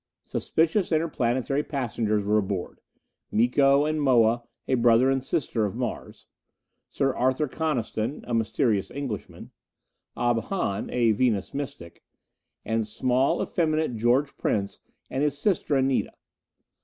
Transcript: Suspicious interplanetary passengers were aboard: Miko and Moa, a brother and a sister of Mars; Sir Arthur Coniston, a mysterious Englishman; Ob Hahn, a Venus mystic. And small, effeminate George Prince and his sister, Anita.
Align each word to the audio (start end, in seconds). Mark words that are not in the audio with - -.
Suspicious 0.23 0.91
interplanetary 0.91 1.63
passengers 1.63 2.23
were 2.23 2.39
aboard: 2.39 2.81
Miko 3.31 3.85
and 3.85 4.01
Moa, 4.01 4.41
a 4.67 4.73
brother 4.73 5.11
and 5.11 5.21
a 5.21 5.23
sister 5.23 5.63
of 5.63 5.75
Mars; 5.75 6.25
Sir 6.89 7.13
Arthur 7.13 7.47
Coniston, 7.47 8.23
a 8.25 8.33
mysterious 8.33 8.89
Englishman; 8.89 9.51
Ob 10.17 10.45
Hahn, 10.45 10.89
a 10.89 11.11
Venus 11.11 11.53
mystic. 11.53 12.01
And 12.65 12.87
small, 12.87 13.43
effeminate 13.43 13.95
George 13.95 14.35
Prince 14.37 14.79
and 15.11 15.21
his 15.21 15.37
sister, 15.37 15.75
Anita. 15.75 16.13